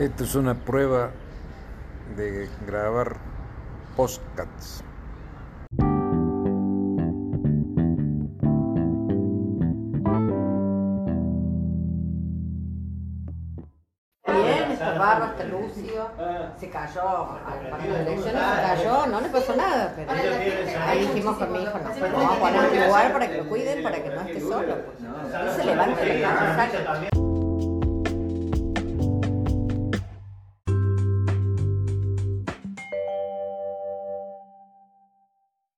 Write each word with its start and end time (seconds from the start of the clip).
Esta 0.00 0.24
es 0.24 0.34
una 0.34 0.54
prueba 0.54 1.10
de 2.16 2.48
grabar 2.66 3.18
postcats. 3.96 4.82
Bien, 14.26 14.70
está 14.72 14.94
barro, 14.98 15.26
está 15.26 15.44
lucio, 15.44 16.10
se 16.58 16.70
cayó, 16.70 17.38
para 17.70 17.84
las 17.84 18.00
elecciones 18.00 18.22
se 18.22 18.62
cayó, 18.62 19.06
no 19.06 19.20
le 19.20 19.28
pasó 19.28 19.54
nada, 19.54 19.92
pero 19.94 20.12
ahí 20.12 21.00
dijimos 21.00 21.36
con 21.36 21.52
mi 21.52 21.62
hijo, 21.62 21.78
no, 21.78 21.90
pues, 21.90 22.10
lo 22.10 22.16
vamos 22.16 22.36
a 22.36 22.40
poner 22.40 22.64
en 22.64 22.78
un 22.78 22.86
lugar 22.86 23.12
para 23.12 23.28
que 23.28 23.36
lo 23.36 23.48
cuiden, 23.50 23.82
para 23.82 24.02
que 24.02 24.08
no 24.08 24.20
esté 24.22 24.40
solo, 24.40 24.76
pues. 24.76 25.56
Se 25.56 25.64
levante 25.66 26.20
la. 26.20 27.29